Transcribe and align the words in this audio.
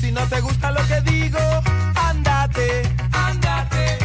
Si 0.00 0.12
no 0.12 0.26
te 0.28 0.40
gusta 0.40 0.70
lo 0.70 0.80
que 0.86 1.00
digo, 1.10 1.38
ándate, 1.96 2.82
ándate. 3.12 3.98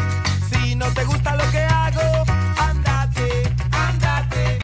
Si 0.50 0.76
no 0.76 0.92
te 0.94 1.04
gusta 1.04 1.36
lo 1.36 1.52
que 1.52 1.60
hago, 1.60 2.26
ándate, 2.58 3.56
ándate. 3.72 4.60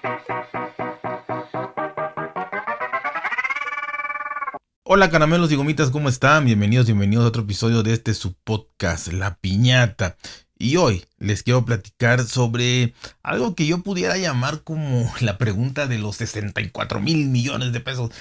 Hola 4.83 5.11
caramelos 5.11 5.51
y 5.51 5.55
gomitas, 5.55 5.91
¿cómo 5.91 6.09
están? 6.09 6.45
Bienvenidos, 6.45 6.87
bienvenidos 6.87 7.25
a 7.25 7.27
otro 7.27 7.43
episodio 7.43 7.83
de 7.83 7.93
este 7.93 8.15
su 8.15 8.33
podcast, 8.33 9.09
La 9.13 9.35
Piñata. 9.35 10.17
Y 10.61 10.75
hoy 10.75 11.05
les 11.17 11.43
quiero 11.43 11.63
platicar 11.63 12.25
sobre 12.25 12.93
algo 13.23 13.55
que 13.55 13.65
yo 13.65 13.81
pudiera 13.81 14.17
llamar 14.17 14.63
como 14.63 15.09
la 15.21 15.37
pregunta 15.37 15.87
de 15.87 15.99
los 15.99 16.17
64 16.17 16.99
mil 16.99 17.29
millones 17.29 17.71
de 17.71 17.79
pesos. 17.79 18.11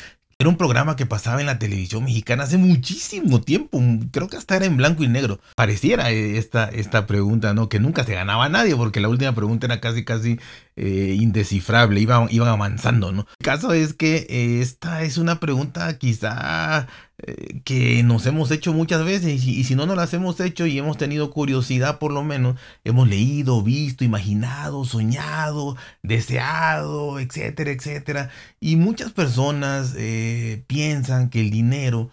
Era 0.41 0.51
un 0.51 0.57
programa 0.57 0.95
que 0.95 1.05
pasaba 1.05 1.41
en 1.41 1.47
la 1.47 1.59
televisión 1.59 2.05
mexicana 2.05 2.45
hace 2.45 2.59
muchísimo 2.59 3.41
tiempo, 3.41 3.83
creo 4.13 4.29
que 4.29 4.37
hasta 4.37 4.55
era 4.55 4.67
en 4.67 4.77
blanco 4.77 5.03
y 5.03 5.09
negro. 5.09 5.41
Pareciera 5.57 6.13
eh, 6.13 6.39
esta, 6.39 6.67
esta 6.69 7.09
pregunta, 7.09 7.55
¿no? 7.55 7.69
Que 7.69 7.81
nunca 7.81 8.05
se 8.05 8.15
ganaba 8.15 8.49
nadie, 8.49 8.77
porque 8.77 9.01
la 9.01 9.09
última 9.09 9.35
pregunta 9.35 9.67
era 9.67 9.81
casi, 9.81 10.05
casi 10.05 10.39
eh, 10.77 11.17
indescifrable, 11.19 11.99
iban, 11.99 12.29
iban 12.31 12.47
avanzando, 12.51 13.11
¿no? 13.11 13.27
El 13.41 13.45
caso 13.45 13.73
es 13.73 13.95
que 13.95 14.29
eh, 14.31 14.61
esta 14.61 15.03
es 15.03 15.19
una 15.19 15.41
pregunta 15.41 15.99
quizá 15.99 16.87
eh, 17.21 17.63
que 17.65 18.03
nos 18.05 18.27
hemos 18.27 18.51
hecho 18.53 18.73
muchas 18.73 19.05
veces 19.05 19.45
y, 19.45 19.65
si 19.65 19.75
no 19.75 19.87
nos 19.87 19.97
las 19.97 20.15
hemos 20.15 20.39
hecho 20.39 20.67
y 20.67 20.79
hemos 20.79 20.97
tenido 20.99 21.31
curiosidad 21.33 21.99
por 21.99 22.13
lo 22.13 22.23
menos, 22.23 22.57
hemos 22.85 23.09
leído, 23.09 23.63
visto, 23.63 24.05
imaginado, 24.05 24.85
soñado, 24.85 25.77
deseado, 26.03 27.19
etcétera, 27.19 27.73
etcétera. 27.73 28.31
Y 28.61 28.77
muchas 28.77 29.13
personas 29.13 29.95
eh, 29.97 30.63
piensan 30.69 31.29
que 31.29 31.41
el 31.41 31.51
dinero 31.51 32.11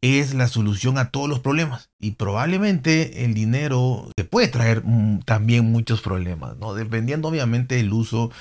es 0.00 0.34
la 0.34 0.48
solución 0.48 0.98
a 0.98 1.10
todos 1.10 1.28
los 1.28 1.40
problemas 1.40 1.90
y 2.00 2.12
probablemente 2.12 3.24
el 3.24 3.34
dinero 3.34 4.10
te 4.16 4.24
puede 4.24 4.48
traer 4.48 4.82
mm, 4.84 5.20
también 5.20 5.70
muchos 5.70 6.00
problemas, 6.00 6.56
¿no? 6.56 6.74
Dependiendo 6.74 7.28
obviamente 7.28 7.76
del 7.76 7.92
uso 7.92 8.32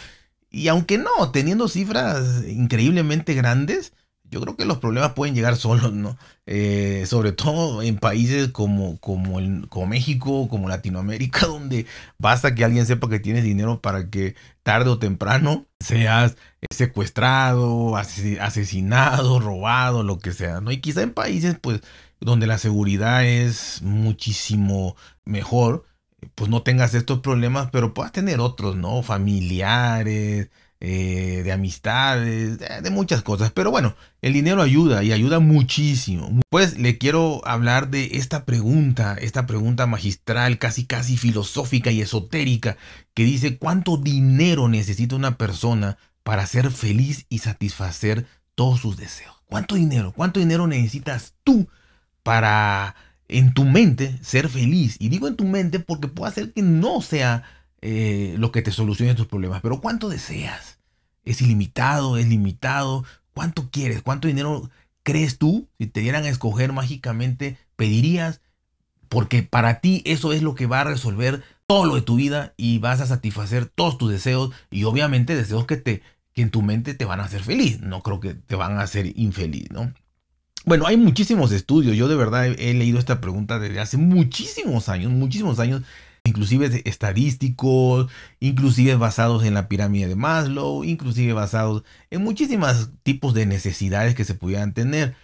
y 0.50 0.68
aunque 0.70 0.98
no, 0.98 1.32
teniendo 1.32 1.68
cifras 1.68 2.44
increíblemente 2.48 3.34
grandes, 3.36 3.94
yo 4.30 4.42
creo 4.42 4.56
que 4.56 4.66
los 4.66 4.78
problemas 4.78 5.14
pueden 5.14 5.36
llegar 5.36 5.56
solos, 5.56 5.94
¿no? 5.94 6.18
Eh, 6.46 7.06
sobre 7.08 7.32
todo 7.32 7.82
en 7.82 7.98
países 7.98 8.50
como, 8.50 9.00
como, 9.00 9.40
el, 9.40 9.68
como 9.70 9.88
México, 9.88 10.48
como 10.50 10.70
Latinoamérica, 10.70 11.46
donde 11.48 11.86
basta 12.18 12.56
que 12.56 12.64
alguien 12.64 12.86
sepa 12.86 13.10
que 13.10 13.20
tienes 13.20 13.44
dinero 13.44 13.82
para 13.82 14.10
que 14.10 14.36
tarde 14.64 14.90
o 14.90 15.00
temprano 15.00 15.66
seas 15.80 16.38
secuestrado, 16.72 17.96
asesinado, 17.98 19.40
robado, 19.40 20.04
lo 20.04 20.20
que 20.20 20.32
sea, 20.32 20.62
¿no? 20.62 20.72
Y 20.72 20.82
quizá 20.82 21.02
en 21.02 21.14
países, 21.14 21.58
pues, 21.60 21.82
donde 22.20 22.48
la 22.48 22.58
seguridad 22.58 23.26
es 23.26 23.82
muchísimo 23.82 24.96
mejor, 25.26 25.86
pues 26.36 26.50
no 26.50 26.64
tengas 26.64 26.94
estos 26.94 27.20
problemas, 27.20 27.70
pero 27.72 27.94
puedas 27.94 28.12
tener 28.12 28.40
otros, 28.40 28.76
¿no? 28.76 29.04
Familiares, 29.04 30.50
eh, 30.82 31.42
de 31.44 31.52
amistades, 31.52 32.58
de, 32.58 32.90
muchas 32.90 33.22
cosas. 33.22 33.52
Pero 33.52 33.70
bueno, 33.70 33.96
el 34.22 34.32
dinero 34.32 34.62
ayuda 34.62 35.04
y 35.04 35.12
ayuda 35.12 35.40
muchísimo. 35.40 36.40
Pues 36.50 36.78
le 36.78 36.98
quiero 36.98 37.42
hablar 37.46 37.90
de 37.90 38.12
esta 38.14 38.46
pregunta, 38.46 39.18
esta 39.20 39.46
pregunta 39.46 39.88
magistral, 39.88 40.58
casi 40.58 40.86
casi 40.86 41.18
filosófica 41.18 41.92
y 41.92 42.02
esotérica, 42.02 42.78
que 43.14 43.26
dice 43.26 43.58
cuánto 43.58 43.98
dinero 43.98 44.70
necesita 44.70 45.18
una 45.18 45.38
persona 45.38 45.98
para 46.24 46.46
ser 46.48 46.72
feliz 46.72 47.26
y 47.28 47.40
satisfacer 47.40 48.26
todos 48.56 48.80
sus 48.80 48.96
deseos. 48.96 49.36
¿Cuánto 49.48 49.76
dinero? 49.76 50.14
¿Cuánto 50.16 50.40
dinero 50.40 50.66
necesitas 50.68 51.34
tú 51.44 51.68
para 52.24 52.96
en 53.28 53.54
tu 53.54 53.66
mente 53.66 54.18
ser 54.22 54.48
feliz? 54.48 54.96
Y 55.00 55.10
digo 55.10 55.28
en 55.28 55.36
tu 55.36 55.44
mente 55.44 55.80
porque 55.80 56.08
puede 56.08 56.34
ser 56.34 56.54
que 56.54 56.62
no 56.62 57.02
sea 57.02 57.44
eh, 57.82 58.36
lo 58.38 58.52
que 58.52 58.62
te 58.62 58.72
solucione 58.72 59.16
tus 59.16 59.28
problemas. 59.28 59.62
Pero 59.62 59.82
¿cuánto 59.82 60.10
deseas? 60.10 60.80
¿Es 61.24 61.42
ilimitado? 61.42 62.18
¿Es 62.18 62.28
limitado? 62.28 63.06
¿Cuánto 63.34 63.70
quieres? 63.70 64.02
¿Cuánto 64.02 64.28
dinero 64.28 64.70
crees 65.04 65.38
tú? 65.38 65.68
Si 65.80 65.88
te 65.88 66.02
dieran 66.02 66.26
a 66.26 66.30
escoger 66.30 66.74
mágicamente, 66.74 67.58
pedirías. 67.76 68.42
Porque 69.08 69.44
para 69.44 69.80
ti 69.80 70.02
eso 70.06 70.34
es 70.34 70.42
lo 70.42 70.56
que 70.56 70.68
va 70.68 70.82
a 70.82 70.86
resolver 70.86 71.44
todo 71.68 71.86
lo 71.86 71.96
de 71.96 72.02
tu 72.02 72.16
vida 72.16 72.54
y 72.58 72.80
vas 72.80 73.00
a 73.00 73.06
satisfacer 73.06 73.66
todos 73.68 73.98
tus 73.98 74.12
deseos 74.12 74.52
y 74.72 74.84
obviamente 74.86 75.36
deseos 75.36 75.66
que 75.66 75.78
te 75.78 76.02
que 76.34 76.42
en 76.42 76.50
tu 76.50 76.62
mente 76.62 76.94
te 76.94 77.06
van 77.06 77.20
a 77.20 77.26
hacer 77.26 77.44
feliz, 77.44 77.80
no 77.82 78.02
creo 78.02 78.20
que 78.20 78.34
te 78.34 78.56
van 78.56 78.78
a 78.78 78.82
hacer 78.82 79.14
infeliz, 79.20 79.70
¿no? 79.72 79.94
Bueno, 80.66 80.86
hay 80.86 80.98
muchísimos 80.98 81.52
estudios, 81.52 81.96
yo 81.96 82.08
de 82.08 82.16
verdad 82.16 82.48
he, 82.48 82.72
he 82.72 82.74
leído 82.74 83.00
esta 83.00 83.22
pregunta 83.22 83.60
desde 83.60 83.80
hace 83.80 83.98
muchísimos 83.98 84.90
años, 84.90 85.12
muchísimos 85.12 85.60
años 85.60 85.84
inclusive 86.24 86.82
estadísticos, 86.86 88.12
inclusive 88.40 88.96
basados 88.96 89.44
en 89.44 89.54
la 89.54 89.68
pirámide 89.68 90.08
de 90.08 90.16
Maslow, 90.16 90.84
inclusive 90.84 91.34
basados 91.34 91.84
en 92.10 92.24
muchísimos 92.24 92.92
tipos 93.04 93.34
de 93.34 93.46
necesidades 93.46 94.16
que 94.16 94.26
se 94.26 94.36
pudieran 94.36 94.74
tener. 94.74 95.16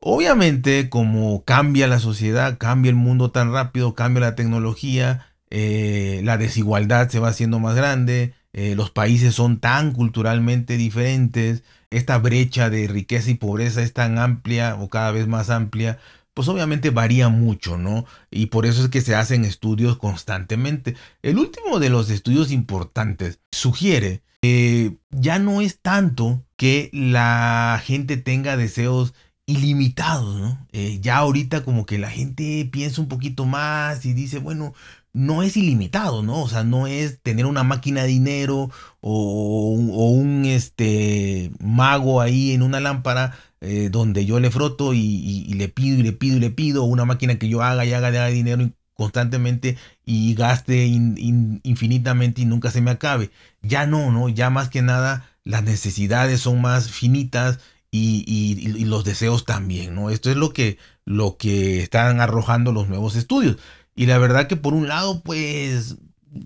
Obviamente, 0.00 0.90
como 0.90 1.44
cambia 1.44 1.86
la 1.86 1.98
sociedad, 1.98 2.58
cambia 2.58 2.90
el 2.90 2.96
mundo 2.96 3.30
tan 3.30 3.52
rápido, 3.52 3.94
cambia 3.94 4.20
la 4.20 4.34
tecnología, 4.34 5.26
eh, 5.50 6.20
la 6.24 6.36
desigualdad 6.36 7.08
se 7.08 7.20
va 7.20 7.28
haciendo 7.28 7.58
más 7.58 7.74
grande, 7.74 8.34
eh, 8.52 8.74
los 8.76 8.90
países 8.90 9.34
son 9.34 9.60
tan 9.60 9.92
culturalmente 9.92 10.76
diferentes, 10.76 11.64
esta 11.90 12.18
brecha 12.18 12.70
de 12.70 12.86
riqueza 12.86 13.30
y 13.30 13.34
pobreza 13.34 13.82
es 13.82 13.92
tan 13.92 14.18
amplia 14.18 14.76
o 14.76 14.88
cada 14.88 15.10
vez 15.10 15.26
más 15.26 15.48
amplia, 15.50 15.98
pues 16.34 16.48
obviamente 16.48 16.90
varía 16.90 17.28
mucho, 17.28 17.78
¿no? 17.78 18.04
Y 18.30 18.46
por 18.46 18.66
eso 18.66 18.82
es 18.82 18.88
que 18.90 19.00
se 19.00 19.14
hacen 19.14 19.44
estudios 19.44 19.96
constantemente. 19.96 20.96
El 21.22 21.38
último 21.38 21.78
de 21.78 21.90
los 21.90 22.10
estudios 22.10 22.50
importantes 22.50 23.40
sugiere 23.52 24.22
que 24.42 24.98
ya 25.10 25.38
no 25.38 25.60
es 25.62 25.80
tanto 25.80 26.44
que 26.56 26.90
la 26.92 27.80
gente 27.82 28.16
tenga 28.16 28.56
deseos 28.56 29.14
ilimitados, 29.46 30.40
¿no? 30.40 30.66
Eh, 30.72 30.98
ya 31.00 31.18
ahorita 31.18 31.64
como 31.64 31.86
que 31.86 31.98
la 31.98 32.10
gente 32.10 32.68
piensa 32.70 33.00
un 33.00 33.08
poquito 33.08 33.44
más 33.44 34.04
y 34.04 34.12
dice, 34.12 34.38
bueno, 34.38 34.74
no 35.12 35.42
es 35.42 35.56
ilimitado, 35.56 36.22
¿no? 36.22 36.42
O 36.42 36.48
sea, 36.48 36.64
no 36.64 36.86
es 36.86 37.20
tener 37.22 37.46
una 37.46 37.62
máquina 37.62 38.02
de 38.02 38.08
dinero 38.08 38.70
o, 39.00 39.78
o 39.92 40.10
un 40.10 40.44
este, 40.44 41.52
mago 41.60 42.20
ahí 42.20 42.52
en 42.52 42.62
una 42.62 42.80
lámpara 42.80 43.38
eh, 43.64 43.88
donde 43.90 44.26
yo 44.26 44.40
le 44.40 44.50
froto 44.50 44.92
y, 44.94 45.52
le 45.54 45.68
pido 45.68 45.98
y 45.98 46.02
le 46.02 46.12
pido 46.12 46.36
y 46.36 46.40
le 46.40 46.50
pido 46.50 46.84
una 46.84 47.04
máquina 47.04 47.38
que 47.38 47.48
yo 47.48 47.62
haga 47.62 47.84
y 47.84 47.92
haga 47.94 48.10
de 48.10 48.32
dinero 48.32 48.70
constantemente 48.94 49.76
y 50.04 50.34
gaste 50.34 50.86
infinitamente 50.86 52.42
y 52.42 52.44
nunca 52.44 52.70
se 52.70 52.80
me 52.80 52.90
acabe. 52.90 53.30
Ya 53.62 53.86
no, 53.86 54.12
¿no? 54.12 54.28
Ya 54.28 54.50
más 54.50 54.68
que 54.68 54.82
nada 54.82 55.28
las 55.44 55.62
necesidades 55.62 56.40
son 56.40 56.60
más 56.60 56.90
finitas 56.90 57.58
y, 57.90 58.84
los 58.84 59.04
deseos 59.04 59.44
también, 59.44 59.94
¿no? 59.94 60.10
Esto 60.10 60.30
es 60.30 60.36
lo 60.36 60.52
que, 60.52 60.78
lo 61.04 61.36
que 61.36 61.82
están 61.82 62.20
arrojando 62.20 62.72
los 62.72 62.88
nuevos 62.88 63.16
estudios. 63.16 63.56
Y 63.94 64.06
la 64.06 64.18
verdad 64.18 64.46
que 64.48 64.56
por 64.56 64.74
un 64.74 64.88
lado, 64.88 65.22
pues, 65.22 65.96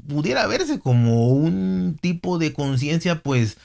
pudiera 0.06 0.46
verse 0.46 0.78
como 0.78 1.28
un 1.28 1.96
tipo 2.00 2.38
de 2.38 2.52
conciencia, 2.52 3.22
pues, 3.22 3.56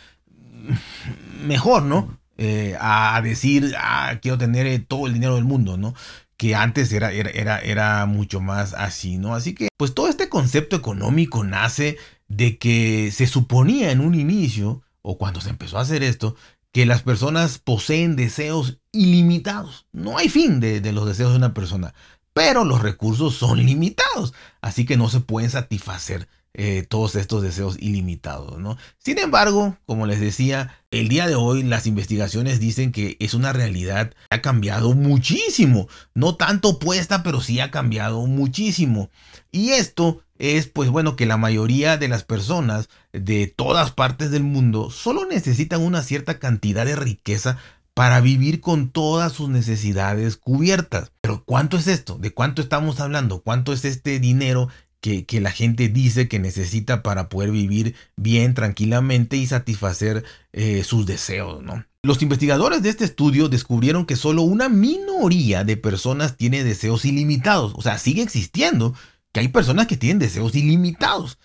mejor, 1.45 1.83
¿no? 1.83 2.17
Eh, 2.43 2.75
a 2.79 3.21
decir, 3.21 3.73
ah, 3.77 4.19
quiero 4.21 4.37
tener 4.37 4.67
eh, 4.67 4.79
todo 4.79 5.07
el 5.07 5.13
dinero 5.13 5.35
del 5.35 5.45
mundo, 5.45 5.77
¿no? 5.77 5.93
Que 6.37 6.55
antes 6.55 6.91
era, 6.91 7.11
era, 7.11 7.59
era, 7.59 8.05
mucho 8.05 8.41
más 8.41 8.73
así, 8.73 9.17
¿no? 9.17 9.33
Así 9.35 9.55
que, 9.55 9.69
pues 9.77 9.93
todo 9.93 10.09
este 10.09 10.29
concepto 10.29 10.75
económico 10.75 11.43
nace 11.43 11.97
de 12.27 12.57
que 12.57 13.11
se 13.11 13.27
suponía 13.27 13.91
en 13.91 14.01
un 14.01 14.15
inicio, 14.15 14.81
o 15.01 15.17
cuando 15.17 15.41
se 15.41 15.49
empezó 15.49 15.77
a 15.77 15.81
hacer 15.81 16.03
esto, 16.03 16.35
que 16.73 16.85
las 16.85 17.03
personas 17.03 17.59
poseen 17.59 18.15
deseos 18.15 18.79
ilimitados. 18.91 19.85
No 19.91 20.17
hay 20.17 20.27
fin 20.27 20.59
de, 20.59 20.81
los 20.91 21.05
deseos 21.05 21.31
de 21.31 21.37
una 21.37 21.53
persona, 21.53 21.93
pero 22.33 22.65
los 22.65 22.81
recursos 22.81 23.35
son 23.35 23.63
limitados, 23.63 24.33
así 24.59 24.85
que 24.85 24.97
no 24.97 25.07
se 25.07 25.19
pueden 25.19 25.51
satisfacer 25.51 26.27
eh, 26.55 26.85
todos 26.87 27.15
estos 27.15 27.41
deseos 27.41 27.77
ilimitados, 27.79 28.59
¿no? 28.59 28.77
Sin 28.99 29.17
embargo, 29.17 29.77
como 29.85 30.05
les 30.05 30.19
decía, 30.19 30.77
el 30.91 31.07
día 31.07 31.27
de 31.27 31.33
hoy 31.33 31.63
las 31.63 31.87
investigaciones 31.87 32.59
dicen 32.59 32.91
que 32.91 33.17
es 33.19 33.33
una 33.33 33.53
realidad 33.53 34.11
que 34.11 34.35
ha 34.35 34.41
cambiado 34.41 34.93
muchísimo, 34.93 35.87
no 36.13 36.35
tanto 36.35 36.69
opuesta, 36.69 37.23
pero 37.23 37.41
sí 37.41 37.59
ha 37.59 37.71
cambiado 37.71 38.27
muchísimo. 38.27 39.09
Y 39.51 39.69
esto 39.71 40.21
es, 40.37 40.67
pues 40.67 40.89
bueno, 40.89 41.15
que 41.15 41.25
la 41.25 41.37
mayoría 41.37 41.97
de 41.97 42.07
las 42.07 42.23
personas 42.23 42.87
de 43.13 43.47
todas 43.47 43.91
partes 43.91 44.29
del 44.29 44.43
mundo 44.43 44.91
solo 44.91 45.25
necesitan 45.25 45.81
una 45.81 46.03
cierta 46.03 46.37
cantidad 46.37 46.85
de 46.85 46.95
riqueza 46.95 47.57
para 47.93 48.21
vivir 48.21 48.59
con 48.59 48.89
todas 48.89 49.33
sus 49.33 49.49
necesidades 49.49 50.37
cubiertas. 50.37 51.11
Pero 51.21 51.43
¿cuánto 51.45 51.77
es 51.77 51.87
esto? 51.87 52.17
¿De 52.17 52.33
cuánto 52.33 52.61
estamos 52.61 52.99
hablando? 52.99 53.41
¿Cuánto 53.41 53.73
es 53.73 53.85
este 53.85 54.19
dinero 54.19 54.69
que, 55.03 55.41
la 55.41 55.51
gente 55.51 55.89
dice 55.89 56.29
que 56.29 56.39
necesita 56.39 57.03
para 57.03 57.27
poder 57.27 57.51
vivir 57.51 57.93
bien, 58.15 58.53
tranquilamente 58.53 59.35
y 59.35 59.45
satisfacer 59.45 60.23
eh, 60.53 60.83
sus 60.85 61.05
deseos, 61.05 61.61
¿no? 61.61 61.85
Los 62.03 62.21
investigadores 62.21 62.81
de 62.83 62.89
este 62.89 63.03
estudio 63.03 63.49
descubrieron 63.49 64.05
que 64.05 64.15
solo 64.15 64.43
una 64.43 64.69
minoría 64.69 65.65
de 65.65 65.75
personas 65.75 66.37
tiene 66.37 66.63
deseos 66.63 67.03
ilimitados. 67.03 67.73
O 67.75 67.81
sea, 67.81 67.97
sigue 67.97 68.21
existiendo 68.21 68.93
que 69.33 69.41
hay 69.41 69.49
personas 69.49 69.87
que 69.87 69.97
tienen 69.97 70.19
deseos 70.19 70.55
ilimitados. 70.55 71.37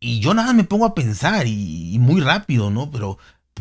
Y 0.00 0.20
yo 0.20 0.32
nada 0.32 0.54
me 0.54 0.64
pongo 0.64 0.86
a 0.86 0.94
pensar 0.94 1.46
y, 1.46 1.98
muy 2.00 2.22
rápido, 2.22 2.70
¿no? 2.70 2.90
Pero 2.90 3.18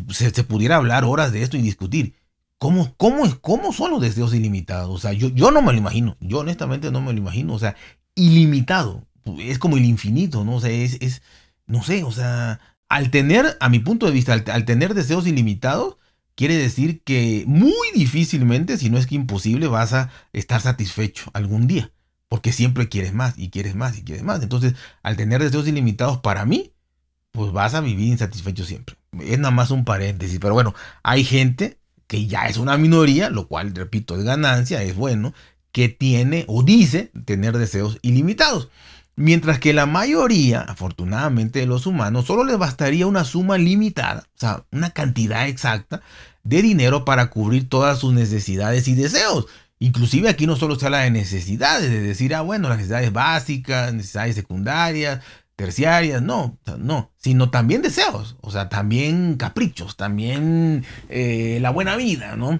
se, 0.09 0.31
pudiera 0.43 0.77
hablar 0.77 1.03
horas 1.03 1.33
de 1.33 1.43
esto 1.43 1.57
y 1.57 1.61
discutir. 1.61 2.15
¿Cómo, 2.57 2.93
cómo, 2.95 3.23
¿Cómo 3.41 3.73
son 3.73 3.91
los 3.91 4.01
deseos 4.01 4.33
ilimitados? 4.33 4.89
O 4.89 4.97
sea, 4.97 5.11
yo, 5.11 5.27
yo 5.29 5.51
no 5.51 5.61
me 5.61 5.73
lo 5.73 5.77
imagino. 5.77 6.15
Yo 6.21 6.39
honestamente 6.39 6.89
no 6.89 7.01
me 7.01 7.11
lo 7.11 7.19
imagino. 7.19 7.53
O 7.53 7.59
sea, 7.59 7.75
ilimitado. 8.15 9.05
Es 9.39 9.59
como 9.59 9.77
el 9.77 9.85
infinito, 9.85 10.43
¿no? 10.43 10.55
O 10.55 10.61
sea, 10.61 10.69
es, 10.69 10.97
es 11.01 11.21
no 11.67 11.83
sé, 11.83 12.03
o 12.03 12.11
sea, 12.11 12.59
al 12.89 13.09
tener, 13.11 13.57
a 13.59 13.69
mi 13.69 13.79
punto 13.79 14.05
de 14.05 14.11
vista, 14.11 14.33
al 14.33 14.65
tener 14.65 14.93
deseos 14.93 15.27
ilimitados, 15.27 15.97
quiere 16.35 16.57
decir 16.57 17.01
que 17.03 17.43
muy 17.47 17.91
difícilmente, 17.93 18.77
si 18.77 18.89
no 18.89 18.97
es 18.97 19.07
que 19.07 19.15
imposible, 19.15 19.67
vas 19.67 19.93
a 19.93 20.11
estar 20.33 20.61
satisfecho 20.61 21.31
algún 21.33 21.67
día. 21.67 21.91
Porque 22.27 22.51
siempre 22.51 22.89
quieres 22.89 23.13
más 23.13 23.35
y 23.37 23.49
quieres 23.49 23.75
más 23.75 23.97
y 23.97 24.03
quieres 24.03 24.23
más. 24.23 24.41
Entonces, 24.41 24.73
al 25.03 25.15
tener 25.15 25.41
deseos 25.41 25.67
ilimitados 25.67 26.19
para 26.19 26.45
mí, 26.45 26.73
pues 27.31 27.51
vas 27.51 27.73
a 27.75 27.81
vivir 27.81 28.07
insatisfecho 28.07 28.65
siempre. 28.65 28.95
Es 29.21 29.37
nada 29.39 29.51
más 29.51 29.71
un 29.71 29.85
paréntesis. 29.85 30.39
Pero 30.39 30.53
bueno, 30.53 30.73
hay 31.03 31.23
gente 31.23 31.79
que 32.07 32.27
ya 32.27 32.47
es 32.47 32.57
una 32.57 32.77
minoría, 32.77 33.29
lo 33.29 33.47
cual, 33.47 33.73
repito, 33.75 34.17
es 34.17 34.23
ganancia, 34.23 34.81
es 34.83 34.95
bueno, 34.95 35.33
que 35.71 35.89
tiene 35.89 36.45
o 36.47 36.63
dice 36.63 37.11
tener 37.25 37.57
deseos 37.57 37.99
ilimitados. 38.01 38.69
Mientras 39.17 39.59
que 39.59 39.73
la 39.73 39.85
mayoría, 39.85 40.61
afortunadamente, 40.61 41.59
de 41.59 41.67
los 41.67 41.85
humanos 41.85 42.25
solo 42.25 42.43
les 42.43 42.57
bastaría 42.57 43.07
una 43.07 43.23
suma 43.23 43.57
limitada, 43.57 44.27
o 44.35 44.39
sea, 44.39 44.65
una 44.71 44.89
cantidad 44.89 45.47
exacta 45.47 46.01
de 46.43 46.61
dinero 46.61 47.05
para 47.05 47.29
cubrir 47.29 47.69
todas 47.69 47.99
sus 47.99 48.13
necesidades 48.13 48.87
y 48.87 48.95
deseos. 48.95 49.47
Inclusive 49.79 50.29
aquí 50.29 50.47
no 50.47 50.55
solo 50.55 50.75
se 50.75 50.85
habla 50.85 50.99
de 50.99 51.11
necesidades, 51.11 51.89
de 51.89 52.01
decir, 52.01 52.35
ah, 52.35 52.41
bueno, 52.41 52.67
las 52.67 52.77
necesidades 52.77 53.13
básicas, 53.13 53.93
necesidades 53.93 54.35
secundarias, 54.35 55.21
terciarias, 55.55 56.21
no, 56.21 56.57
no, 56.77 57.11
sino 57.17 57.49
también 57.49 57.81
deseos, 57.81 58.35
o 58.41 58.51
sea, 58.51 58.67
también 58.67 59.35
caprichos, 59.35 59.95
también 59.95 60.85
eh, 61.09 61.59
la 61.61 61.69
buena 61.69 61.95
vida, 61.95 62.35
¿no? 62.35 62.59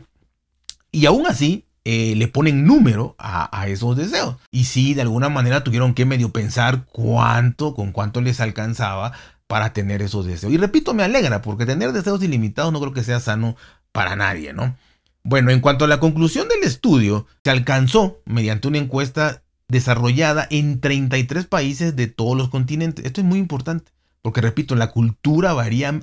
Y 0.92 1.06
aún 1.06 1.28
así, 1.28 1.66
eh, 1.88 2.16
le 2.16 2.28
ponen 2.28 2.66
número 2.66 3.16
a, 3.20 3.68
esos 3.68 3.96
deseos. 3.96 4.38
Y 4.50 4.66
si 4.66 4.96
de 4.96 5.04
alguna 5.04 5.30
manera 5.30 5.64
tuvieron 5.64 5.94
que 5.94 6.06
medio 6.06 6.32
pensar 6.32 6.86
cuánto, 6.92 7.76
con 7.76 7.92
cuánto 7.92 8.22
les 8.22 8.42
alcanzaba 8.42 9.14
para 9.46 9.72
tener 9.72 10.02
esos 10.02 10.26
deseos. 10.26 10.52
Y 10.52 10.58
repito, 10.58 10.96
me 10.96 11.04
alegra, 11.04 11.44
porque 11.44 11.68
tener 11.68 11.92
deseos 11.92 12.24
ilimitados 12.24 12.74
no 12.74 12.80
creo 12.80 12.92
que 12.92 13.04
sea 13.04 13.20
sano 13.20 13.56
para 13.92 14.16
nadie, 14.16 14.52
¿no? 14.52 14.76
Bueno, 15.24 15.52
en 15.52 15.60
cuanto 15.60 15.86
a 15.86 15.88
la 15.88 16.00
conclusión 16.00 16.48
del 16.48 16.64
estudio, 16.64 17.28
se 17.44 17.52
alcanzó 17.52 18.20
mediante 18.26 18.68
una 18.68 18.80
encuesta 18.80 19.44
desarrollada 19.68 20.48
en 20.50 20.80
33 20.80 21.46
países 21.46 21.96
de 21.96 22.08
todos 22.08 22.36
los 22.36 22.50
continentes. 22.50 23.06
Esto 23.06 23.22
es 23.22 23.28
muy 23.28 23.38
importante, 23.38 23.92
porque 24.24 24.42
repito, 24.42 24.76
la 24.76 24.90
cultura 24.90 25.54
varía 25.54 26.00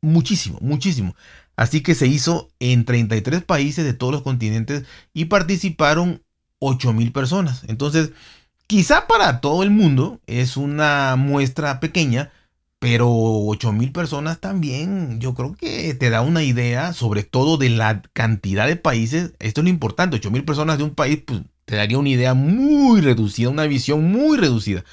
muchísimo, 0.00 0.58
muchísimo. 0.62 1.14
Así 1.58 1.80
que 1.80 1.96
se 1.96 2.06
hizo 2.06 2.50
en 2.60 2.84
33 2.84 3.42
países 3.42 3.84
de 3.84 3.92
todos 3.92 4.12
los 4.12 4.22
continentes 4.22 4.84
y 5.12 5.24
participaron 5.24 6.22
8.000 6.60 7.10
personas. 7.10 7.64
Entonces, 7.66 8.12
quizá 8.68 9.08
para 9.08 9.40
todo 9.40 9.64
el 9.64 9.70
mundo 9.70 10.20
es 10.28 10.56
una 10.56 11.16
muestra 11.16 11.80
pequeña, 11.80 12.30
pero 12.78 13.08
8.000 13.08 13.90
personas 13.90 14.38
también 14.38 15.18
yo 15.18 15.34
creo 15.34 15.56
que 15.56 15.94
te 15.94 16.10
da 16.10 16.20
una 16.20 16.44
idea 16.44 16.92
sobre 16.92 17.24
todo 17.24 17.56
de 17.56 17.70
la 17.70 18.02
cantidad 18.12 18.68
de 18.68 18.76
países. 18.76 19.32
Esto 19.40 19.60
es 19.60 19.64
lo 19.64 19.70
importante, 19.70 20.16
8.000 20.16 20.44
personas 20.44 20.78
de 20.78 20.84
un 20.84 20.94
país 20.94 21.24
pues, 21.26 21.40
te 21.64 21.74
daría 21.74 21.98
una 21.98 22.10
idea 22.10 22.34
muy 22.34 23.00
reducida, 23.00 23.48
una 23.48 23.66
visión 23.66 24.04
muy 24.04 24.38
reducida. 24.38 24.84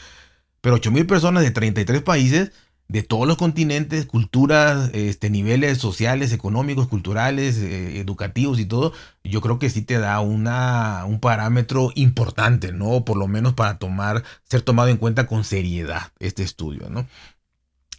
Pero 0.61 0.77
8.000 0.77 1.05
personas 1.05 1.43
de 1.43 1.51
33 1.51 2.01
países 2.01 2.53
de 2.87 3.01
todos 3.01 3.27
los 3.27 3.37
continentes, 3.37 4.05
culturas, 4.05 4.91
este, 4.93 5.29
niveles 5.29 5.79
sociales, 5.79 6.31
económicos, 6.31 6.87
culturales, 6.87 7.57
eh, 7.57 7.99
educativos 7.99 8.59
y 8.59 8.65
todo, 8.65 8.93
yo 9.23 9.41
creo 9.41 9.57
que 9.57 9.69
sí 9.69 9.81
te 9.81 9.97
da 9.97 10.19
una, 10.19 11.03
un 11.05 11.19
parámetro 11.19 11.91
importante, 11.95 12.71
¿no? 12.71 13.03
Por 13.03 13.17
lo 13.17 13.27
menos 13.27 13.53
para 13.53 13.79
tomar, 13.79 14.23
ser 14.43 14.61
tomado 14.61 14.89
en 14.89 14.97
cuenta 14.97 15.25
con 15.25 15.43
seriedad 15.43 16.11
este 16.19 16.43
estudio, 16.43 16.89
¿no? 16.89 17.07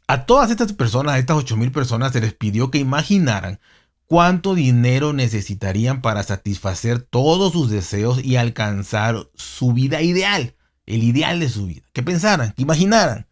A 0.06 0.24
todas 0.24 0.50
estas 0.50 0.72
personas, 0.72 1.14
a 1.14 1.18
estas 1.18 1.36
8000 1.38 1.72
personas, 1.72 2.12
se 2.12 2.20
les 2.20 2.32
pidió 2.32 2.70
que 2.70 2.78
imaginaran 2.78 3.58
cuánto 4.06 4.54
dinero 4.54 5.12
necesitarían 5.12 6.00
para 6.00 6.22
satisfacer 6.22 7.00
todos 7.00 7.52
sus 7.52 7.70
deseos 7.70 8.24
y 8.24 8.36
alcanzar 8.36 9.28
su 9.34 9.72
vida 9.72 10.02
ideal, 10.02 10.54
el 10.86 11.02
ideal 11.02 11.40
de 11.40 11.48
su 11.48 11.66
vida. 11.66 11.82
Que 11.92 12.04
pensaran, 12.04 12.52
que 12.52 12.62
imaginaran 12.62 13.26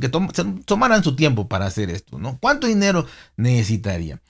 que 0.00 0.08
tomaran 0.08 1.04
su 1.04 1.16
tiempo 1.16 1.48
para 1.48 1.66
hacer 1.66 1.90
esto, 1.90 2.18
¿no? 2.18 2.38
¿Cuánto 2.40 2.66
dinero 2.66 3.06
necesitaría? 3.36 4.20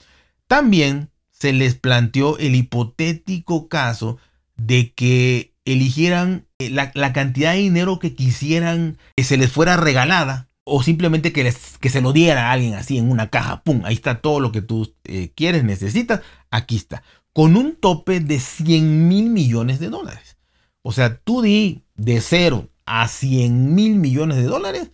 También 0.46 1.10
se 1.30 1.52
les 1.52 1.74
planteó 1.74 2.38
el 2.38 2.54
hipotético 2.54 3.68
caso 3.68 4.18
de 4.56 4.92
que 4.92 5.54
eligieran 5.64 6.46
eh, 6.58 6.70
la, 6.70 7.12
cantidad 7.12 7.52
de 7.52 7.58
dinero 7.58 7.98
que 7.98 8.14
quisieran 8.14 8.98
que 9.16 9.24
se 9.24 9.36
les 9.36 9.52
fuera 9.52 9.76
regalada 9.76 10.48
o 10.64 10.82
simplemente 10.82 11.32
que, 11.32 11.44
les, 11.44 11.78
que 11.78 11.90
se 11.90 12.00
lo 12.00 12.12
diera 12.12 12.48
a 12.48 12.52
alguien 12.52 12.74
así 12.74 12.98
en 12.98 13.10
una 13.10 13.28
caja, 13.30 13.62
¡pum! 13.62 13.82
Ahí 13.84 13.94
está 13.94 14.20
todo 14.20 14.40
lo 14.40 14.52
que 14.52 14.62
tú 14.62 14.94
eh, 15.04 15.30
quieres, 15.34 15.64
necesitas, 15.64 16.20
aquí 16.50 16.76
está, 16.76 17.02
con 17.32 17.56
un 17.56 17.76
tope 17.76 18.20
de 18.20 18.40
100 18.40 19.08
mil 19.08 19.30
millones 19.30 19.78
de 19.78 19.88
dólares. 19.88 20.36
O 20.82 20.92
sea, 20.92 21.16
tú 21.18 21.42
di 21.42 21.84
de 21.94 22.20
cero 22.20 22.68
a 22.84 23.08
100 23.08 23.74
mil 23.74 23.96
millones 23.96 24.38
de 24.38 24.44
dólares 24.44 24.90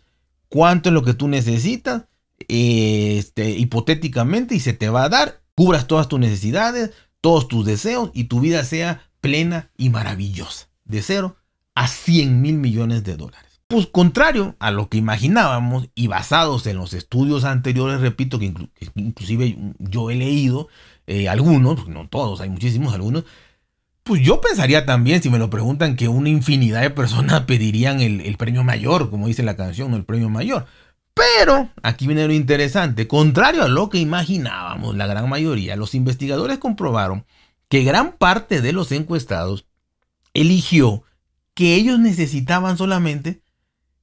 cuánto 0.55 0.89
es 0.89 0.93
lo 0.93 1.03
que 1.03 1.15
tú 1.15 1.27
necesitas, 1.27 2.05
este, 2.47 3.51
hipotéticamente, 3.59 4.55
y 4.55 4.61
se 4.61 4.73
te 4.73 4.89
va 4.89 5.03
a 5.03 5.09
dar, 5.09 5.41
cubras 5.57 5.89
todas 5.89 6.07
tus 6.07 6.21
necesidades, 6.21 6.93
todos 7.21 7.49
tus 7.49 7.67
deseos, 7.67 8.13
y 8.15 8.25
tu 8.25 8.39
vida 8.39 8.63
sea 8.63 9.11
plena 9.21 9.73
y 9.77 9.91
maravillosa, 9.91 10.69
de 10.85 11.03
cero 11.03 11.35
a 11.75 11.89
100 11.89 12.41
mil 12.41 12.55
millones 12.59 13.03
de 13.03 13.17
dólares. 13.17 13.61
Pues 13.67 13.89
contrario 13.89 14.55
a 14.61 14.71
lo 14.71 14.89
que 14.89 14.97
imaginábamos 14.97 15.89
y 15.97 16.07
basados 16.07 16.69
en 16.69 16.77
los 16.77 16.95
estudios 16.95 17.43
anteriores, 17.43 18.01
repito 18.01 18.39
que, 18.39 18.55
inclusive 18.95 19.59
yo 19.81 20.09
he 20.09 20.15
leído 20.15 20.69
eh, 21.09 21.29
algunos, 21.29 21.89
no 21.89 22.07
todos, 22.07 22.41
hay 22.41 22.51
muchísimos 22.51 22.95
algunos, 22.95 23.25
pues 24.05 24.23
yo 24.23 24.41
pensaría 24.41 24.85
también, 24.85 25.23
si 25.23 25.31
me 25.31 25.39
lo 25.39 25.51
preguntan, 25.51 25.97
que 25.97 26.09
una 26.09 26.29
infinidad 26.29 26.83
de 26.83 26.91
personas 26.91 27.41
pedirían 27.47 28.01
el, 28.01 28.37
premio 28.37 28.63
mayor, 28.63 29.11
como 29.11 29.27
dice 29.27 29.43
la 29.43 29.57
canción, 29.57 29.91
¿no? 29.91 29.97
el 29.97 30.05
premio 30.05 30.29
mayor. 30.29 30.67
Pero 31.15 31.71
aquí 31.83 32.07
viene 32.07 32.27
lo 32.27 32.33
interesante, 32.33 33.09
contrario 33.09 33.63
a 33.63 33.69
lo 33.69 33.89
que 33.89 33.99
imaginábamos, 33.99 34.97
la 34.97 35.07
gran 35.07 35.29
mayoría, 35.29 35.77
los 35.77 35.95
investigadores 35.95 36.59
comprobaron 36.59 37.25
que 37.69 37.83
gran 37.83 38.13
parte 38.13 38.61
de 38.61 38.73
los 38.73 38.93
encuestados 38.93 39.67
eligió 40.35 41.05
que 41.55 41.77
ellos 41.77 41.99
necesitaban 41.99 42.77
solamente 42.77 43.41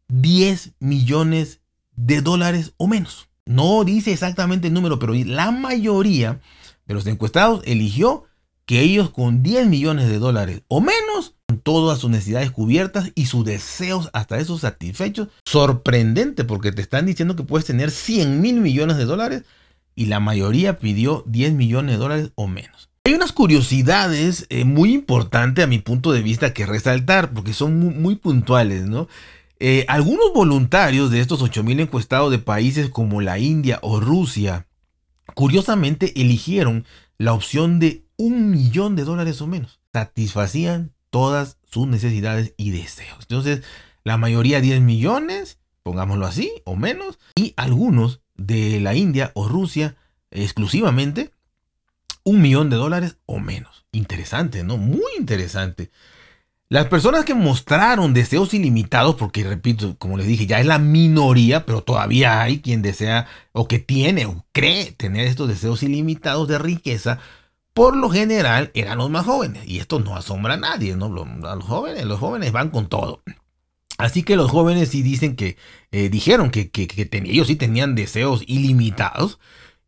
10 0.08 0.74
millones 0.80 1.60
de 1.96 2.22
dólares 2.22 2.74
o 2.78 2.88
menos. 2.88 3.30
No 3.46 3.84
dice 3.84 4.14
exactamente 4.14 4.68
el 4.68 4.74
número, 4.74 4.98
pero 4.98 5.14
la 5.14 5.52
mayoría 5.52 6.40
de 6.86 6.94
los 6.94 7.06
encuestados 7.08 7.62
eligió 7.66 8.26
que 8.66 8.82
ellos 8.82 9.10
con 9.10 9.44
10 9.44 9.68
millones 9.68 10.08
de 10.08 10.20
dólares 10.20 10.62
o 10.68 10.82
menos, 10.82 11.36
todas 11.64 12.00
sus 12.00 12.10
necesidades 12.10 12.52
cubiertas 12.52 13.12
y 13.16 13.26
sus 13.26 13.46
deseos 13.46 14.10
hasta 14.14 14.40
esos 14.40 14.62
satisfechos, 14.62 15.28
sorprendente 15.46 16.44
porque 16.44 16.72
te 16.72 16.82
están 16.82 17.06
diciendo 17.06 17.36
que 17.36 17.44
puedes 17.44 17.66
tener 17.66 17.92
100 17.92 18.42
mil 18.42 18.62
millones 18.62 18.98
de 18.98 19.06
dólares 19.06 19.44
y 19.96 20.06
la 20.06 20.20
mayoría 20.20 20.80
pidió 20.80 21.24
10 21.28 21.54
millones 21.54 21.96
de 21.96 22.00
dólares 22.00 22.32
o 22.36 22.48
menos. 22.48 22.90
Hay 23.04 23.14
unas 23.14 23.32
curiosidades 23.32 24.46
eh, 24.50 24.64
muy 24.64 24.94
importantes 24.94 25.64
a 25.64 25.68
mi 25.68 25.80
punto 25.80 26.12
de 26.12 26.22
vista 26.22 26.54
que 26.54 26.68
resaltar 26.68 27.34
porque 27.34 27.54
son 27.54 28.02
muy, 28.02 28.16
puntuales. 28.16 28.84
Eh, 29.60 29.86
algunos 29.88 30.34
voluntarios 30.34 31.10
de 31.10 31.20
estos 31.20 31.42
8 31.42 31.64
mil 31.64 31.80
encuestados 31.80 32.32
de 32.32 32.38
países 32.38 32.90
como 32.90 33.22
la 33.22 33.40
India 33.40 33.80
o 33.82 34.00
Rusia, 34.00 34.68
curiosamente 35.34 36.20
eligieron 36.22 36.86
la 37.18 37.34
opción 37.34 37.80
de 37.80 38.06
un 38.22 38.52
millón 38.52 38.96
de 38.96 39.04
dólares 39.04 39.42
o 39.42 39.48
menos. 39.48 39.80
Satisfacían 39.94 40.94
todas 41.10 41.58
sus 41.64 41.88
necesidades 41.88 42.54
y 42.56 42.70
deseos. 42.70 43.18
Entonces, 43.22 43.64
la 44.04 44.18
mayoría 44.18 44.62
10 44.62 44.82
millones, 44.82 45.58
pongámoslo 45.82 46.28
así, 46.28 46.52
o 46.64 46.76
menos, 46.76 47.18
y 47.36 47.56
algunos 47.58 48.22
de 48.36 48.80
la 48.80 48.94
India 48.94 49.32
o 49.34 49.48
Rusia 49.48 49.96
exclusivamente, 50.30 51.32
un 52.24 52.44
millón 52.44 52.70
de 52.70 52.76
dólares 52.76 53.18
o 53.26 53.40
menos. 53.40 53.86
Interesante, 53.92 54.64
¿no? 54.64 54.78
Muy 54.78 55.02
interesante. 55.18 55.90
Las 56.70 56.88
personas 56.90 57.26
que 57.26 57.34
mostraron 57.34 58.14
deseos 58.14 58.54
ilimitados, 58.54 59.16
porque 59.16 59.44
repito, 59.44 59.98
como 59.98 60.16
les 60.16 60.28
dije, 60.28 60.46
ya 60.46 60.60
es 60.60 60.68
la 60.68 60.78
minoría, 60.78 61.66
pero 61.66 61.82
todavía 61.82 62.40
hay 62.44 62.62
quien 62.62 62.84
desea 62.84 63.28
o 63.52 63.68
que 63.68 63.80
tiene 63.80 64.28
o 64.28 64.46
cree 64.52 64.92
tener 64.92 65.26
estos 65.26 65.50
deseos 65.50 65.82
ilimitados 65.82 66.48
de 66.48 66.60
riqueza, 66.60 67.20
por 67.74 67.96
lo 67.96 68.10
general 68.10 68.72
eran 68.74 68.98
los 68.98 69.10
más 69.10 69.26
jóvenes. 69.26 69.68
Y 69.68 69.80
esto 69.80 70.00
no 70.00 70.16
asombra 70.16 70.56
a 70.56 70.58
nadie, 70.58 70.96
¿no? 70.96 71.10
Los 71.10 71.64
jóvenes, 71.64 72.06
los 72.06 72.20
jóvenes 72.20 72.52
van 72.52 72.70
con 72.70 72.88
todo. 72.88 73.22
Así 73.98 74.24
que 74.24 74.36
los 74.36 74.50
jóvenes 74.50 74.90
sí 74.90 75.04
dicen 75.04 75.36
que, 75.36 75.58
eh, 75.92 76.10
dijeron 76.10 76.50
que, 76.50 76.72
ellos 77.12 77.48
sí 77.48 77.56
tenían 77.56 77.96
deseos 77.96 78.44
ilimitados. 78.48 79.40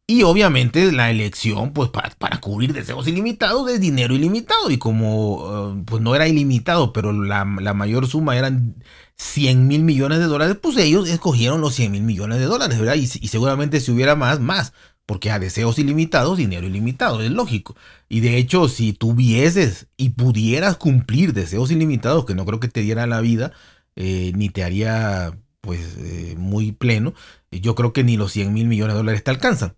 Y 0.06 0.24
obviamente 0.24 0.92
la 0.92 1.10
elección, 1.10 1.72
pues 1.72 1.90
para, 1.90 2.42
cubrir 2.42 2.74
deseos 2.74 3.08
ilimitados, 3.08 3.72
es 3.72 3.80
dinero 3.80 4.14
ilimitado. 4.14 4.70
Y 4.70 4.78
como 4.78 5.76
eh, 5.78 5.84
pues 5.86 6.02
no 6.02 6.14
era 6.14 6.28
ilimitado, 6.28 6.92
pero 6.92 7.14
la, 7.14 7.46
mayor 7.46 8.08
suma 8.08 8.38
eran 8.38 8.76
100 9.16 9.68
mil 9.68 9.84
millones 9.84 10.20
de 10.20 10.26
dólares, 10.26 10.58
pues 10.62 10.78
ellos 10.78 11.08
escogieron 11.10 11.62
los 11.62 11.76
100 11.76 11.92
mil 11.92 12.04
millones 12.04 12.40
de 12.40 12.46
dólares, 12.46 12.78
¿verdad? 12.80 12.96
Y, 12.96 13.04
y, 13.04 13.28
seguramente 13.30 13.80
si 13.80 13.92
hubiera 13.92 14.16
más, 14.16 14.40
más. 14.42 14.74
Porque 15.06 15.32
a 15.32 15.40
deseos 15.40 15.80
ilimitados, 15.80 16.38
dinero 16.38 16.68
ilimitado, 16.68 17.22
es 17.22 17.32
lógico. 17.32 17.76
Y 18.10 18.22
de 18.22 18.38
hecho, 18.38 18.70
si 18.70 18.94
tuvieses 18.94 19.88
y 19.98 20.12
pudieras 20.12 20.78
cumplir 20.78 21.34
deseos 21.34 21.72
ilimitados, 21.72 22.26
que 22.26 22.36
no 22.36 22.46
creo 22.46 22.60
que 22.60 22.70
te 22.70 22.82
diera 22.82 23.08
la 23.08 23.22
vida, 23.22 23.52
eh, 23.96 24.32
ni 24.36 24.50
te 24.50 24.64
haría 24.64 25.38
pues 25.62 25.96
eh, 25.98 26.36
muy 26.38 26.74
pleno. 26.74 27.14
Yo 27.52 27.76
creo 27.76 27.94
que 27.94 28.04
ni 28.04 28.18
los 28.18 28.34
100 28.34 28.54
mil 28.54 28.68
millones 28.68 28.96
de 28.96 28.98
dólares 28.98 29.24
te 29.24 29.32
alcanzan. 29.32 29.76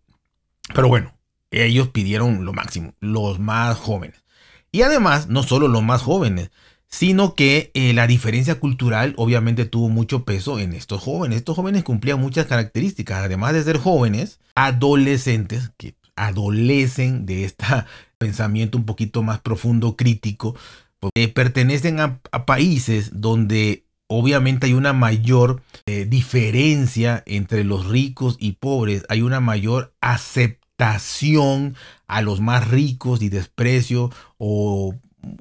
Pero 0.73 0.87
bueno, 0.87 1.13
ellos 1.51 1.89
pidieron 1.89 2.45
lo 2.45 2.53
máximo, 2.53 2.93
los 2.99 3.39
más 3.39 3.77
jóvenes. 3.77 4.23
Y 4.71 4.81
además, 4.81 5.27
no 5.29 5.43
solo 5.43 5.67
los 5.67 5.83
más 5.83 6.01
jóvenes, 6.01 6.51
sino 6.87 7.35
que 7.35 7.71
eh, 7.73 7.93
la 7.93 8.07
diferencia 8.07 8.59
cultural 8.59 9.13
obviamente 9.17 9.65
tuvo 9.65 9.89
mucho 9.89 10.23
peso 10.23 10.59
en 10.59 10.73
estos 10.73 11.01
jóvenes. 11.01 11.37
Estos 11.37 11.55
jóvenes 11.55 11.83
cumplían 11.83 12.19
muchas 12.19 12.45
características, 12.45 13.23
además 13.23 13.53
de 13.53 13.63
ser 13.63 13.77
jóvenes, 13.77 14.39
adolescentes, 14.55 15.71
que 15.77 15.95
adolecen 16.15 17.25
de 17.25 17.45
este 17.45 17.65
pensamiento 18.17 18.77
un 18.77 18.85
poquito 18.85 19.23
más 19.23 19.39
profundo, 19.41 19.95
crítico, 19.95 20.55
porque 20.99 21.27
pertenecen 21.27 21.99
a 21.99 22.45
países 22.45 23.11
donde 23.13 23.84
obviamente 24.07 24.67
hay 24.67 24.73
una 24.73 24.93
mayor 24.93 25.61
eh, 25.85 26.05
diferencia 26.05 27.23
entre 27.25 27.63
los 27.63 27.87
ricos 27.87 28.37
y 28.39 28.53
pobres, 28.53 29.05
hay 29.09 29.21
una 29.21 29.39
mayor 29.39 29.93
aceptación 30.01 31.75
a 32.07 32.21
los 32.21 32.41
más 32.41 32.67
ricos 32.67 33.21
y 33.21 33.29
desprecio 33.29 34.11
o 34.37 34.95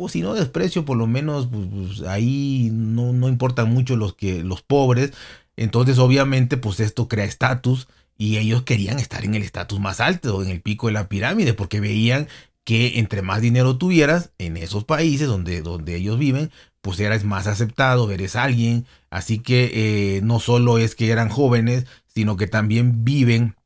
si 0.09 0.23
no 0.23 0.35
desprecio 0.35 0.85
por 0.85 0.97
lo 0.97 1.07
menos 1.07 1.47
pues, 1.47 1.67
pues, 1.71 2.09
ahí 2.09 2.71
no, 2.73 3.13
no 3.13 3.29
importan 3.29 3.71
mucho 3.71 3.97
los 3.97 4.15
que 4.15 4.43
los 4.43 4.63
pobres. 4.63 5.13
Entonces 5.57 5.99
obviamente 5.99 6.57
pues 6.57 6.81
esto 6.81 7.07
crea 7.09 7.25
estatus 7.25 7.89
y 8.17 8.39
ellos 8.39 8.63
querían 8.63 8.99
estar 8.99 9.25
en 9.25 9.35
el 9.35 9.43
estatus 9.43 9.81
más 9.81 10.01
alto 10.01 10.43
en 10.43 10.51
el 10.51 10.61
pico 10.61 10.87
de 10.87 10.95
la 10.95 11.09
pirámide 11.09 11.53
porque 11.55 11.81
veían 11.81 12.29
que 12.65 12.99
entre 12.99 13.23
más 13.23 13.43
dinero 13.43 13.77
tuvieras 13.77 14.31
en 14.39 14.57
esos 14.57 14.85
países 14.85 15.29
donde, 15.29 15.61
donde 15.61 15.97
ellos 15.97 16.19
viven, 16.19 16.51
pues 16.85 17.01
eres 17.01 17.25
más 17.25 17.47
aceptado, 17.47 18.11
eres 18.11 18.37
alguien. 18.37 18.85
Así 19.09 19.39
que 19.39 19.71
eh, 19.73 20.21
no 20.23 20.39
solo 20.39 20.77
es 20.77 20.95
que 20.95 21.11
eran 21.11 21.31
jóvenes, 21.31 21.87
sino 22.15 22.37
que 22.37 22.47
también 22.47 23.07
viven 23.07 23.57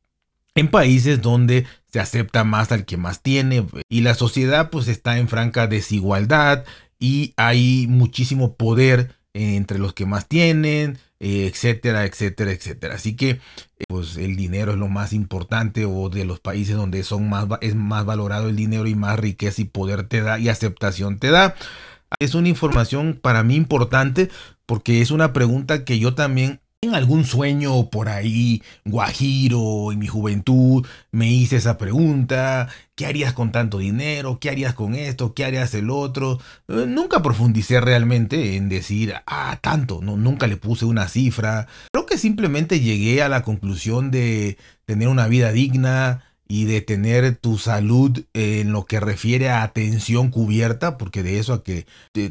en 0.55 0.69
países 0.69 1.21
donde 1.21 1.67
se 1.93 1.99
acepta 1.99 2.45
más 2.45 2.71
al 2.71 2.85
que 2.85 2.97
más 2.97 3.21
tiene 3.23 3.67
y 3.89 4.03
la 4.03 4.15
sociedad 4.15 4.71
pues 4.71 4.87
está 4.87 5.19
en 5.19 5.29
franca 5.29 5.67
desigualdad 5.67 6.65
y 7.01 7.35
hay 7.37 7.87
muchísimo 7.89 8.55
poder 8.55 9.17
entre 9.35 9.79
los 9.79 9.95
que 9.95 10.07
más 10.07 10.27
tienen, 10.27 10.99
etcétera, 11.19 12.05
etcétera, 12.05 12.53
etcétera. 12.53 12.95
Así 12.95 13.17
que 13.17 13.41
pues 13.89 14.17
el 14.17 14.37
dinero 14.37 14.73
es 14.73 14.79
lo 14.79 14.89
más 14.89 15.13
importante 15.13 15.85
o 15.87 16.09
de 16.09 16.25
los 16.25 16.39
países 16.39 16.77
donde 16.77 17.03
son 17.03 17.29
más 17.29 17.47
es 17.63 17.75
más 17.75 18.05
valorado 18.05 18.49
el 18.49 18.57
dinero 18.57 18.87
y 18.87 18.95
más 18.95 19.19
riqueza 19.19 19.63
y 19.63 19.65
poder 19.65 20.09
te 20.09 20.21
da 20.21 20.39
y 20.39 20.49
aceptación 20.49 21.19
te 21.19 21.31
da. 21.31 21.57
Es 22.19 22.35
una 22.35 22.49
información 22.49 23.19
para 23.21 23.43
mí 23.43 23.55
importante 23.55 24.31
porque 24.67 25.01
es 25.01 25.11
una 25.11 25.33
pregunta 25.33 25.85
que 25.85 25.99
yo 25.99 26.15
también 26.15 26.61
en 26.81 26.95
algún 26.95 27.25
sueño 27.25 27.91
por 27.91 28.09
ahí, 28.09 28.63
guajiro, 28.85 29.91
en 29.91 29.99
mi 29.99 30.07
juventud, 30.07 30.87
me 31.11 31.29
hice 31.29 31.57
esa 31.57 31.77
pregunta, 31.77 32.69
¿qué 32.95 33.07
harías 33.07 33.33
con 33.33 33.51
tanto 33.51 33.79
dinero? 33.79 34.39
¿Qué 34.41 34.49
harías 34.49 34.75
con 34.75 34.95
esto? 34.95 35.35
¿Qué 35.35 35.45
harías 35.45 35.75
el 35.75 35.91
otro? 35.91 36.39
Eh, 36.69 36.85
nunca 36.87 37.21
profundicé 37.21 37.81
realmente 37.81 38.57
en 38.57 38.69
decir, 38.69 39.15
ah, 39.27 39.59
tanto, 39.61 40.01
no, 40.03 40.17
nunca 40.17 40.47
le 40.47 40.57
puse 40.57 40.85
una 40.85 41.09
cifra. 41.09 41.67
Creo 41.93 42.07
que 42.07 42.17
simplemente 42.17 42.79
llegué 42.79 43.23
a 43.23 43.29
la 43.29 43.43
conclusión 43.43 44.13
de 44.13 44.57
tener 44.85 45.09
una 45.09 45.27
vida 45.27 45.51
digna, 45.51 46.28
y 46.49 46.65
de 46.65 46.81
tener 46.81 47.37
tu 47.37 47.59
salud 47.59 48.25
en 48.33 48.73
lo 48.73 48.87
que 48.87 49.01
refiere 49.01 49.51
a 49.51 49.63
atención 49.63 50.31
cubierta, 50.31 50.97
porque 50.97 51.23
de 51.23 51.39
eso 51.39 51.53
a 51.53 51.63
que 51.63 51.87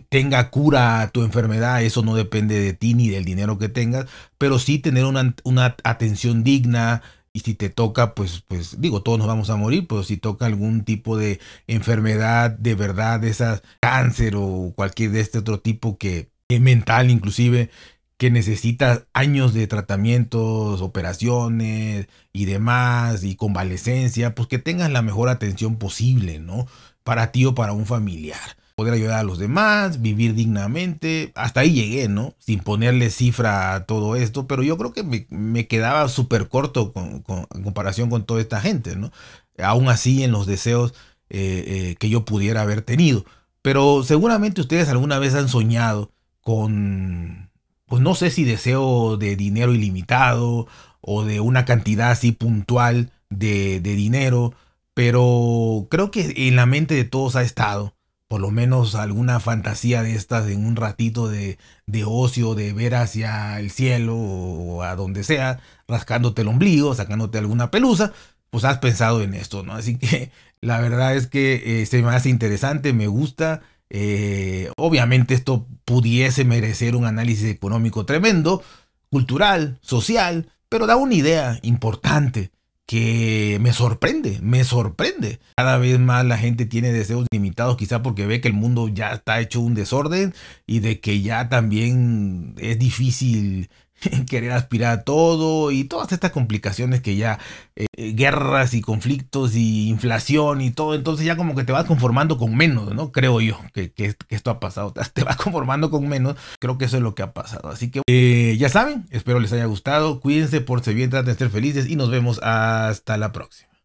tenga 0.10 0.50
cura 0.50 1.12
tu 1.14 1.22
enfermedad, 1.22 1.84
eso 1.84 2.02
no 2.02 2.16
depende 2.16 2.60
de 2.60 2.74
ti 2.74 2.96
ni 2.96 3.10
del 3.10 3.26
dinero 3.26 3.60
que 3.60 3.70
tengas, 3.70 4.08
pero 4.40 4.58
sí 4.58 4.80
tener 4.80 5.06
una, 5.06 5.76
atención 5.84 6.44
digna, 6.44 7.04
y 7.32 7.42
si 7.42 7.54
te 7.54 7.70
toca, 7.70 8.16
pues, 8.16 8.44
pues 8.48 8.82
digo, 8.82 9.04
todos 9.04 9.20
nos 9.20 9.28
vamos 9.28 9.52
a 9.52 9.56
morir, 9.56 9.86
pero 9.88 10.02
si 10.02 10.18
toca 10.18 10.48
algún 10.48 10.84
tipo 10.84 11.16
de 11.18 11.40
enfermedad 11.68 12.50
de 12.50 12.74
verdad, 12.74 13.20
de 13.20 13.30
esas 13.30 13.62
cáncer 13.80 14.34
o 14.36 14.74
cualquier 14.76 15.12
de 15.12 15.20
este 15.20 15.38
otro 15.38 15.60
tipo 15.60 16.00
que, 16.00 16.32
que 16.50 16.60
mental 16.60 17.12
inclusive, 17.12 17.70
que 18.18 18.32
necesitas 18.32 19.04
años 19.14 19.54
de 19.54 19.68
tratamientos, 19.68 20.82
operaciones 20.82 22.08
y 22.34 22.46
demás, 22.46 23.24
y 23.24 23.36
convalecencia, 23.36 24.34
pues 24.36 24.48
que 24.48 24.58
tengas 24.60 24.92
la 24.92 25.04
mejor 25.04 25.30
atención 25.30 25.78
posible, 25.78 26.40
¿no? 26.40 26.68
Para 27.04 27.32
ti 27.32 27.46
o 27.46 27.56
para 27.56 27.74
un 27.74 27.86
familiar. 27.86 28.58
Poder 28.76 28.94
ayudar 28.94 29.20
a 29.20 29.24
los 29.24 29.40
demás, 29.40 30.02
vivir 30.02 30.36
dignamente. 30.36 31.32
Hasta 31.36 31.62
ahí 31.62 31.74
llegué, 31.74 32.10
¿no? 32.10 32.36
Sin 32.40 32.60
ponerle 32.60 33.10
cifra 33.12 33.76
a 33.76 33.86
todo 33.86 34.16
esto, 34.16 34.48
pero 34.48 34.64
yo 34.64 34.78
creo 34.78 34.94
que 34.94 35.04
me, 35.30 35.68
quedaba 35.68 36.08
súper 36.10 36.50
corto 36.50 36.94
con, 36.94 37.24
en 37.56 37.64
comparación 37.64 38.10
con 38.10 38.26
toda 38.26 38.42
esta 38.42 38.62
gente, 38.62 38.96
¿no? 38.96 39.12
Aún 39.60 39.90
así 39.90 40.24
en 40.24 40.32
los 40.32 40.46
deseos 40.48 40.94
eh, 41.30 41.64
eh, 41.68 41.96
que 42.00 42.10
yo 42.10 42.26
pudiera 42.26 42.62
haber 42.62 42.82
tenido. 42.82 43.26
Pero 43.62 44.04
seguramente 44.04 44.62
ustedes 44.62 44.90
alguna 44.90 45.20
vez 45.20 45.36
han 45.36 45.50
soñado 45.50 46.12
con 46.42 47.47
pues 47.88 48.02
no 48.02 48.16
sé 48.16 48.30
si 48.30 48.44
deseo 48.44 49.18
de 49.18 49.36
dinero 49.36 49.74
ilimitado 49.74 50.68
o 51.02 51.24
de 51.24 51.40
una 51.40 51.66
cantidad 51.66 52.12
así 52.12 52.32
puntual 52.32 53.12
de, 53.30 53.80
dinero, 53.80 54.54
pero 54.94 55.88
creo 55.90 56.12
que 56.12 56.34
en 56.48 56.56
la 56.56 56.66
mente 56.66 56.96
de 56.96 57.06
todos 57.06 57.36
ha 57.36 57.44
estado 57.44 57.96
por 58.28 58.42
lo 58.42 58.52
menos 58.52 58.96
alguna 58.96 59.40
fantasía 59.40 60.04
de 60.04 60.16
estas 60.16 60.50
en 60.50 60.66
un 60.66 60.76
ratito 60.76 61.30
de, 61.30 61.58
de, 61.86 62.04
ocio, 62.06 62.56
de 62.56 62.74
ver 62.74 62.94
hacia 62.96 63.58
el 63.60 63.72
cielo 63.72 64.18
o 64.18 64.84
a 64.84 64.98
donde 64.98 65.24
sea, 65.24 65.62
rascándote 65.88 66.42
el 66.42 66.50
ombligo, 66.50 66.94
sacándote 66.94 67.38
alguna 67.38 67.72
pelusa, 67.72 68.12
pues 68.50 68.66
has 68.66 68.80
pensado 68.80 69.22
en 69.22 69.34
esto, 69.34 69.64
¿no? 69.64 69.74
Así 69.74 69.98
que 69.98 70.32
la 70.60 70.82
verdad 70.82 71.16
es 71.16 71.28
que 71.28 71.82
eh, 71.82 71.86
se 71.86 72.02
me 72.02 72.10
hace 72.10 72.30
interesante, 72.30 72.92
me 72.92 73.08
gusta 73.08 73.62
eh, 73.90 74.72
obviamente 74.78 75.34
esto 75.34 75.68
pudiese 75.86 76.46
merecer 76.46 76.96
un 76.96 77.06
análisis 77.06 77.50
económico 77.50 78.06
tremendo, 78.06 78.62
cultural, 79.10 79.80
social, 79.82 80.50
pero 80.70 80.88
da 80.88 80.96
una 80.96 81.14
idea 81.14 81.60
importante 81.62 82.52
que 82.86 83.58
me 83.62 83.74
sorprende, 83.74 84.40
me 84.42 84.64
sorprende. 84.64 85.40
Cada 85.58 85.78
vez 85.78 86.00
más 86.00 86.26
la 86.26 86.38
gente 86.38 86.66
tiene 86.66 86.94
deseos 86.94 87.28
limitados, 87.32 87.76
quizá 87.76 88.02
porque 88.02 88.26
ve 88.26 88.40
que 88.40 88.48
el 88.48 88.54
mundo 88.54 88.88
ya 88.88 89.12
está 89.12 89.42
hecho 89.42 89.60
un 89.60 89.76
desorden 89.76 90.34
y 90.66 90.80
de 90.80 91.02
que 91.02 91.22
ya 91.22 91.50
también 91.50 92.56
es 92.58 92.80
difícil 92.80 93.70
querer 94.30 94.52
aspirar 94.52 95.00
a 95.00 95.04
todo 95.04 95.72
y 95.72 95.84
todas 95.84 96.12
estas 96.12 96.32
complicaciones 96.32 97.02
que 97.02 97.16
ya 97.16 97.40
eh, 97.76 97.86
guerras 98.14 98.74
y 98.74 98.82
conflictos 98.82 99.56
y 99.56 99.90
inflación 99.90 100.62
y 100.62 100.72
todo, 100.72 100.96
entonces 100.96 101.26
ya 101.26 101.36
como 101.36 101.56
que 101.56 101.64
te 101.64 101.72
vas 101.72 101.86
conformando 101.86 102.38
con 102.38 102.56
menos, 102.56 102.94
¿no? 102.94 103.12
Creo 103.12 103.42
yo 103.42 103.60
que, 103.74 103.92
esto 104.30 104.52
ha 104.52 104.60
pasado, 104.60 104.94
te 105.14 105.24
vas 105.24 105.38
conformando 105.38 105.90
con 105.90 106.08
menos, 106.08 106.36
creo 106.60 106.78
que 106.78 106.86
eso 106.86 106.98
es 106.98 107.04
lo 107.04 107.16
que 107.16 107.24
ha 107.24 107.34
pasado. 107.34 107.70
Así 107.70 107.90
que 107.90 108.02
eh, 108.08 108.56
ya 108.60 108.70
saben, 108.70 109.06
espero 109.12 109.40
les 109.40 109.54
haya 109.54 109.66
gustado, 109.66 110.20
cuídense, 110.20 110.62
por 110.62 110.78
bien, 110.94 111.10
traten 111.10 111.34
de 111.34 111.38
ser 111.38 111.50
felices 111.50 111.90
y 111.90 111.96
nos 111.96 112.10
vemos 112.10 112.40
hasta 112.44 113.18
la 113.18 113.32
próxima. 113.32 113.77